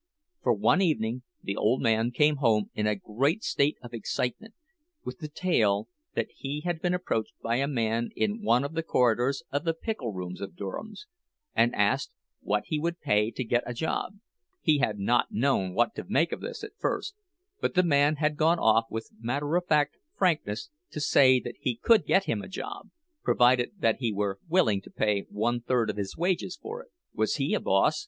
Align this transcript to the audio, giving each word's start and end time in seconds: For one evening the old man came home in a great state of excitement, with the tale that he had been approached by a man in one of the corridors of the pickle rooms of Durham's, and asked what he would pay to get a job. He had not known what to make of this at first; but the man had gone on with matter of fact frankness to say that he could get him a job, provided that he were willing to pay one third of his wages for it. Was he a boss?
For 0.41 0.51
one 0.51 0.81
evening 0.81 1.21
the 1.43 1.55
old 1.55 1.79
man 1.79 2.09
came 2.09 2.37
home 2.37 2.71
in 2.73 2.87
a 2.87 2.95
great 2.95 3.43
state 3.43 3.77
of 3.83 3.93
excitement, 3.93 4.55
with 5.03 5.19
the 5.19 5.27
tale 5.27 5.89
that 6.15 6.25
he 6.35 6.61
had 6.61 6.81
been 6.81 6.95
approached 6.95 7.35
by 7.43 7.57
a 7.57 7.67
man 7.67 8.09
in 8.15 8.41
one 8.41 8.63
of 8.63 8.73
the 8.73 8.81
corridors 8.81 9.43
of 9.51 9.63
the 9.63 9.75
pickle 9.75 10.11
rooms 10.11 10.41
of 10.41 10.55
Durham's, 10.55 11.05
and 11.53 11.75
asked 11.75 12.09
what 12.41 12.63
he 12.65 12.79
would 12.79 12.99
pay 12.99 13.29
to 13.29 13.43
get 13.43 13.61
a 13.67 13.75
job. 13.75 14.17
He 14.63 14.79
had 14.79 14.97
not 14.97 15.31
known 15.31 15.75
what 15.75 15.93
to 15.93 16.03
make 16.05 16.31
of 16.31 16.41
this 16.41 16.63
at 16.63 16.71
first; 16.79 17.13
but 17.59 17.75
the 17.75 17.83
man 17.83 18.15
had 18.15 18.37
gone 18.37 18.57
on 18.57 18.85
with 18.89 19.11
matter 19.19 19.55
of 19.55 19.67
fact 19.67 19.97
frankness 20.17 20.71
to 20.89 20.99
say 20.99 21.39
that 21.41 21.57
he 21.59 21.75
could 21.75 22.07
get 22.07 22.23
him 22.23 22.41
a 22.41 22.47
job, 22.47 22.89
provided 23.21 23.73
that 23.77 23.97
he 23.99 24.11
were 24.11 24.39
willing 24.49 24.81
to 24.81 24.89
pay 24.89 25.27
one 25.29 25.61
third 25.61 25.91
of 25.91 25.97
his 25.97 26.17
wages 26.17 26.57
for 26.59 26.81
it. 26.81 26.89
Was 27.13 27.35
he 27.35 27.53
a 27.53 27.59
boss? 27.59 27.99